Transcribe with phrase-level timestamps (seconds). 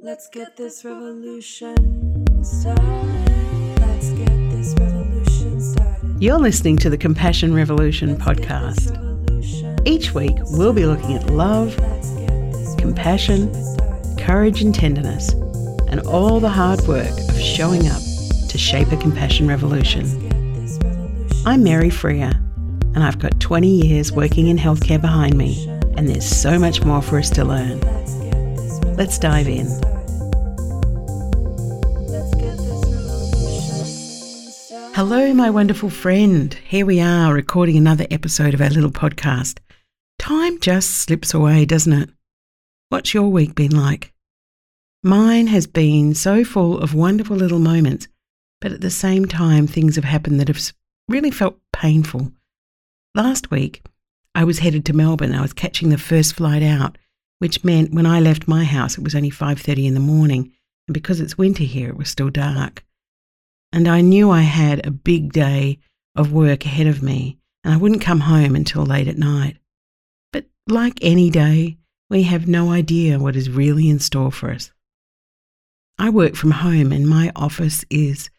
[0.00, 1.76] Let's get this revolution
[2.42, 3.78] started.
[3.78, 6.16] Let's get this revolution started.
[6.20, 8.90] You're listening to the Compassion Revolution podcast.
[9.86, 11.76] Each week, we'll be looking at love,
[12.76, 13.52] compassion,
[14.18, 15.32] courage, and tenderness,
[15.88, 18.02] and all the hard work of showing up
[18.48, 20.04] to shape a compassion revolution.
[21.46, 22.32] I'm Mary Freer,
[22.94, 27.00] and I've got 20 years working in healthcare behind me, and there's so much more
[27.00, 27.80] for us to learn.
[28.96, 29.66] Let's dive in.
[34.94, 36.54] Hello, my wonderful friend.
[36.54, 39.58] Here we are recording another episode of our little podcast.
[40.20, 42.10] Time just slips away, doesn't it?
[42.90, 44.12] What's your week been like?
[45.02, 48.06] Mine has been so full of wonderful little moments,
[48.60, 50.72] but at the same time, things have happened that have
[51.08, 52.30] really felt painful.
[53.12, 53.84] Last week,
[54.36, 55.34] I was headed to Melbourne.
[55.34, 56.96] I was catching the first flight out,
[57.38, 60.52] which meant when I left my house, it was only 5:30 in the morning,
[60.86, 62.84] and because it's winter here, it was still dark.
[63.72, 65.78] And I knew I had a big day
[66.14, 69.56] of work ahead of me, and I wouldn't come home until late at night.
[70.32, 74.70] But like any day, we have no idea what is really in store for us.
[75.98, 78.30] I work from home, and my office is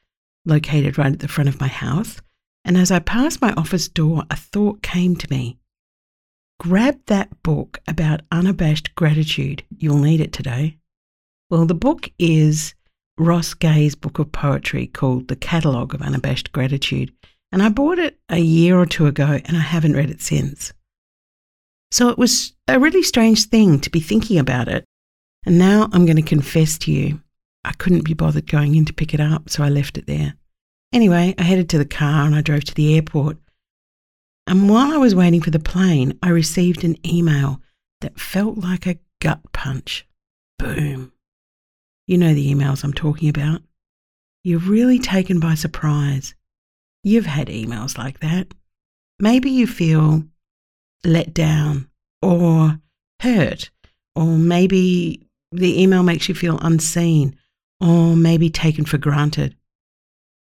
[0.46, 2.22] located right at the front of my house.
[2.64, 5.58] And as I passed my office door, a thought came to me.
[6.60, 9.64] Grab that book about unabashed gratitude.
[9.78, 10.78] You'll need it today.
[11.50, 12.74] Well, the book is
[13.18, 17.14] Ross Gay's book of poetry called The Catalogue of Unabashed Gratitude,
[17.52, 20.74] and I bought it a year or two ago and I haven't read it since.
[21.92, 24.84] So it was a really strange thing to be thinking about it.
[25.46, 27.22] And now I'm going to confess to you,
[27.64, 30.34] I couldn't be bothered going in to pick it up, so I left it there.
[30.92, 33.38] Anyway, I headed to the car and I drove to the airport.
[34.48, 37.62] And while I was waiting for the plane, I received an email
[38.02, 40.08] that felt like a gut punch.
[40.60, 41.12] Boom.
[42.08, 43.62] You know the emails I'm talking about.
[44.44, 46.36] You're really taken by surprise.
[47.04, 48.54] You've had emails like that.
[49.20, 50.24] Maybe you feel
[51.04, 51.88] let down
[52.22, 52.80] or
[53.22, 53.72] hurt,
[54.16, 57.36] or maybe the email makes you feel unseen
[57.80, 59.56] or maybe taken for granted.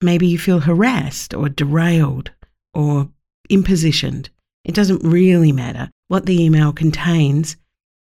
[0.00, 2.30] Maybe you feel harassed or derailed
[2.72, 3.10] or
[3.50, 4.28] impositioned.
[4.64, 7.56] It doesn't really matter what the email contains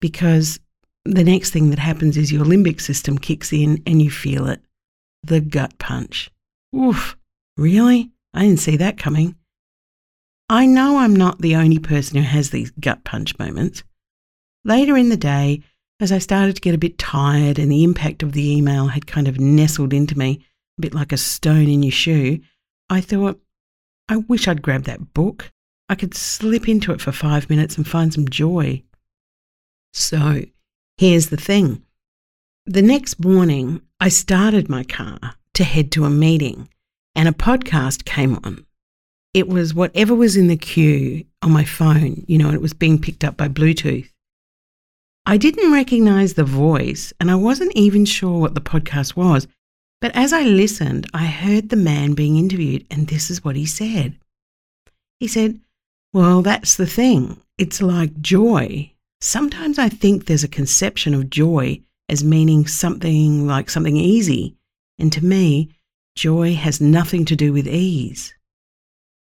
[0.00, 0.60] because
[1.04, 4.60] the next thing that happens is your limbic system kicks in and you feel it.
[5.22, 6.31] The gut punch.
[6.75, 7.16] Oof,
[7.56, 8.10] really?
[8.34, 9.34] I didn't see that coming.
[10.50, 13.82] I know I'm not the only person who has these gut punch moments.
[14.65, 15.62] Later in the day,
[16.00, 19.06] as I started to get a bit tired and the impact of the email had
[19.06, 20.44] kind of nestled into me,
[20.78, 22.38] a bit like a stone in your shoe,
[22.88, 23.41] I thought,
[24.09, 25.51] I wish I'd grabbed that book.
[25.89, 28.83] I could slip into it for five minutes and find some joy.
[29.93, 30.43] So,
[30.99, 31.83] Here's the thing
[32.67, 35.21] the next morning, I started my car
[35.55, 36.69] to head to a meeting,
[37.15, 38.67] and a podcast came on.
[39.33, 43.01] It was whatever was in the queue on my phone, you know, it was being
[43.01, 44.11] picked up by Bluetooth.
[45.25, 49.47] I didn't recognize the voice, and I wasn't even sure what the podcast was.
[50.00, 53.66] But as I listened, I heard the man being interviewed, and this is what he
[53.66, 54.16] said.
[55.19, 55.60] He said,
[56.12, 57.41] Well, that's the thing.
[57.56, 58.92] It's like joy.
[59.20, 64.56] Sometimes I think there's a conception of joy as meaning something like something easy,
[64.98, 65.70] and to me,
[66.16, 68.34] joy has nothing to do with ease.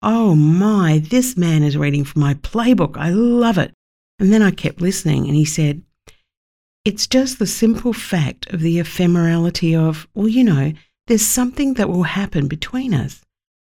[0.02, 2.96] Oh my, this man is reading from my playbook.
[2.96, 3.72] I love it.
[4.18, 5.82] And then I kept listening, and he said,
[6.84, 10.72] It's just the simple fact of the ephemerality of, well, you know,
[11.06, 13.22] there's something that will happen between us.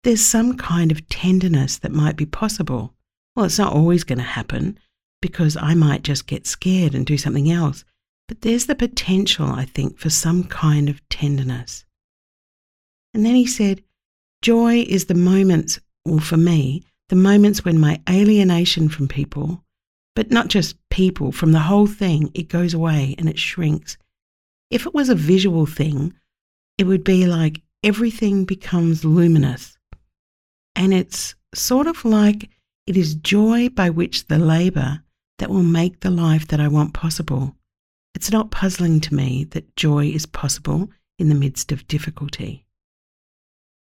[0.03, 2.95] There's some kind of tenderness that might be possible.
[3.37, 4.79] Well, it's not always going to happen,
[5.21, 7.85] because I might just get scared and do something else.
[8.29, 11.85] But there's the potential, I think, for some kind of tenderness.
[13.15, 13.83] And then he said,
[14.41, 19.63] Joy is the moments, or for me, the moments when my alienation from people,
[20.15, 23.97] but not just people, from the whole thing, it goes away and it shrinks.
[24.71, 26.15] If it was a visual thing,
[26.79, 29.79] it would be like everything becomes luminous.
[30.77, 32.51] And it's sort of like
[32.87, 35.03] it is joy by which the labour
[35.39, 37.55] that will make the life that I want possible.
[38.15, 42.67] It's not puzzling to me that joy is possible in the midst of difficulty.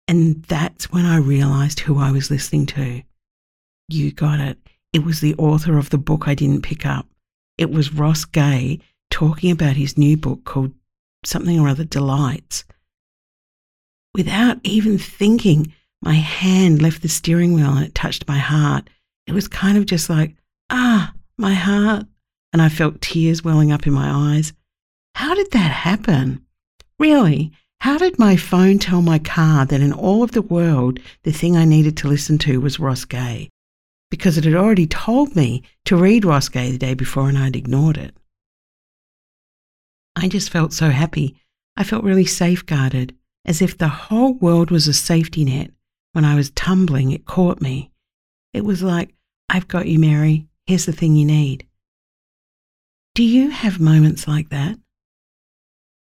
[0.07, 3.03] And that's when I realized who I was listening to.
[3.89, 4.59] You got it.
[4.93, 7.07] It was the author of the book I didn't pick up.
[7.57, 10.73] It was Ross Gay talking about his new book called
[11.25, 12.65] something or other Delights.
[14.15, 15.73] Without even thinking,
[16.03, 18.89] my hand left the steering wheel and it touched my heart.
[19.27, 20.35] It was kind of just like,
[20.71, 22.07] ah, my heart,
[22.53, 24.53] and I felt tears welling up in my eyes.
[25.15, 26.45] How did that happen?
[26.99, 31.33] Really, how did my phone tell my car that in all of the world, the
[31.33, 33.49] thing I needed to listen to was Ross Gay?
[34.11, 37.57] Because it had already told me to read Ross Gay the day before and I'd
[37.57, 38.15] ignored it.
[40.17, 41.37] I just felt so happy.
[41.77, 43.15] I felt really safeguarded,
[43.45, 45.71] as if the whole world was a safety net.
[46.13, 47.93] When I was tumbling, it caught me.
[48.53, 49.15] It was like,
[49.49, 50.49] I've got you, Mary.
[50.67, 51.67] Here's the thing you need.
[53.15, 54.79] Do you have moments like that?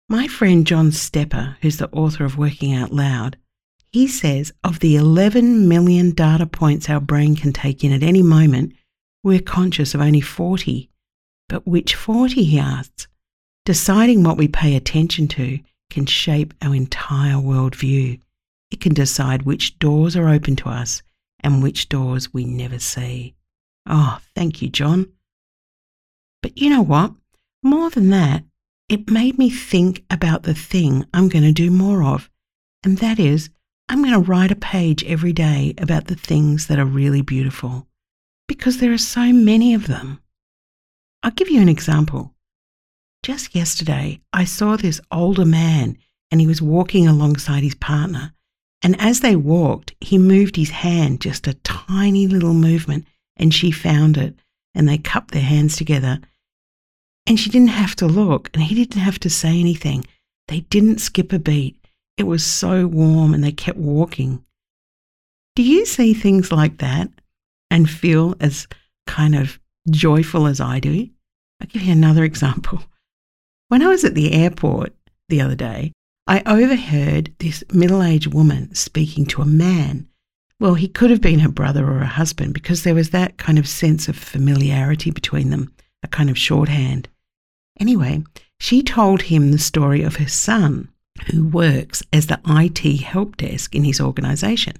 [0.07, 3.37] My friend John Stepper, who's the author of Working Out Loud,
[3.91, 8.21] he says of the 11 million data points our brain can take in at any
[8.21, 8.73] moment,
[9.23, 10.89] we're conscious of only 40.
[11.47, 13.07] But which 40, he asks?
[13.65, 15.59] Deciding what we pay attention to
[15.89, 18.19] can shape our entire worldview.
[18.71, 21.01] It can decide which doors are open to us
[21.39, 23.35] and which doors we never see.
[23.87, 25.11] Oh, thank you, John.
[26.43, 27.13] But you know what?
[27.63, 28.43] More than that,
[28.87, 32.29] it made me think about the thing I'm going to do more of.
[32.83, 33.49] And that is,
[33.89, 37.87] I'm going to write a page every day about the things that are really beautiful
[38.47, 40.21] because there are so many of them.
[41.23, 42.35] I'll give you an example.
[43.23, 45.97] Just yesterday, I saw this older man
[46.29, 48.33] and he was walking alongside his partner.
[48.83, 53.05] And as they walked, he moved his hand just a tiny little movement
[53.35, 54.35] and she found it
[54.75, 56.19] and they cupped their hands together
[57.25, 60.03] and she didn't have to look, and he didn't have to say anything.
[60.47, 61.78] They didn't skip a beat.
[62.19, 64.43] It was so warm, and they kept walking.
[65.55, 67.09] Do you see things like that
[67.71, 68.67] and feel as
[69.07, 69.57] kind of
[69.89, 71.09] joyful as I do?
[71.61, 72.83] I'll give you another example.
[73.69, 74.93] When I was at the airport
[75.29, 75.93] the other day,
[76.27, 80.05] I overheard this middle aged woman speaking to a man.
[80.59, 83.57] Well, he could have been her brother or her husband because there was that kind
[83.57, 85.71] of sense of familiarity between them,
[86.03, 87.07] a kind of shorthand.
[87.79, 88.25] Anyway,
[88.59, 90.89] she told him the story of her son,
[91.23, 94.75] who works as the IT help desk in his organization.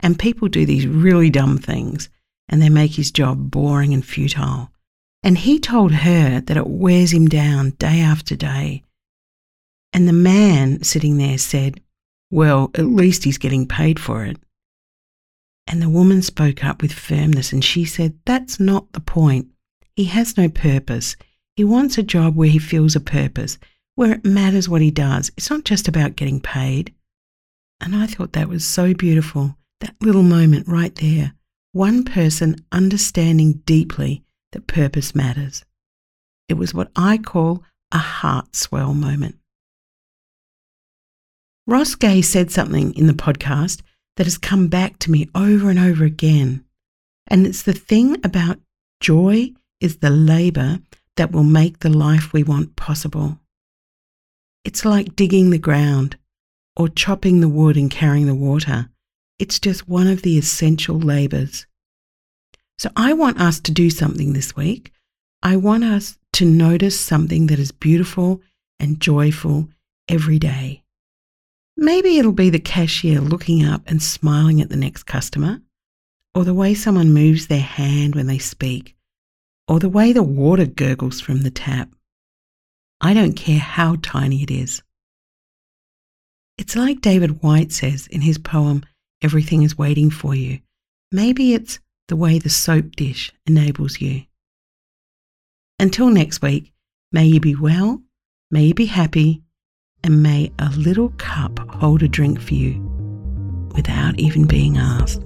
[0.00, 2.08] And people do these really dumb things
[2.48, 4.70] and they make his job boring and futile.
[5.22, 8.84] And he told her that it wears him down day after day.
[9.92, 11.80] And the man sitting there said,
[12.30, 14.36] Well, at least he's getting paid for it.
[15.66, 19.48] And the woman spoke up with firmness and she said, That's not the point.
[19.96, 21.16] He has no purpose.
[21.56, 23.58] He wants a job where he feels a purpose,
[23.98, 25.32] where it matters what he does.
[25.36, 26.94] It's not just about getting paid.
[27.80, 31.32] And I thought that was so beautiful, that little moment right there.
[31.72, 34.22] One person understanding deeply
[34.52, 35.64] that purpose matters.
[36.48, 39.34] It was what I call a heart swell moment.
[41.66, 43.82] Ross Gay said something in the podcast
[44.16, 46.64] that has come back to me over and over again.
[47.26, 48.60] And it's the thing about
[49.00, 50.78] joy is the labour
[51.16, 53.40] that will make the life we want possible.
[54.68, 56.18] It's like digging the ground
[56.76, 58.90] or chopping the wood and carrying the water.
[59.38, 61.66] It's just one of the essential labours.
[62.76, 64.92] So I want us to do something this week.
[65.42, 68.42] I want us to notice something that is beautiful
[68.78, 69.70] and joyful
[70.06, 70.82] every day.
[71.74, 75.62] Maybe it'll be the cashier looking up and smiling at the next customer,
[76.34, 78.94] or the way someone moves their hand when they speak,
[79.66, 81.88] or the way the water gurgles from the tap.
[83.00, 84.82] I don't care how tiny it is.
[86.56, 88.82] It's like David Whyte says in his poem,
[89.22, 90.60] Everything is Waiting for You.
[91.12, 91.78] Maybe it's
[92.08, 94.24] the way the soap dish enables you.
[95.78, 96.72] Until next week,
[97.12, 98.02] may you be well,
[98.50, 99.42] may you be happy,
[100.02, 102.80] and may a little cup hold a drink for you
[103.74, 105.22] without even being asked.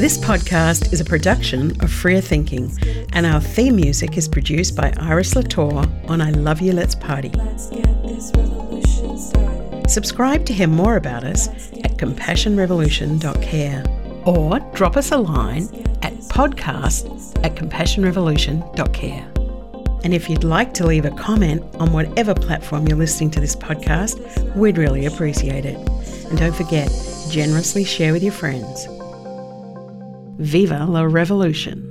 [0.00, 2.72] This podcast is a production of Freer Thinking,
[3.12, 7.30] and our theme music is produced by Iris Latour on I Love You Let's Party.
[9.88, 13.84] Subscribe to hear more about us at compassionrevolution.care
[14.24, 15.68] or drop us a line
[16.00, 19.30] at podcast at compassionrevolution.care.
[20.02, 23.54] And if you'd like to leave a comment on whatever platform you're listening to this
[23.54, 25.76] podcast, we'd really appreciate it.
[26.30, 26.90] And don't forget,
[27.28, 28.88] generously share with your friends.
[30.40, 31.89] Viva la Revolution!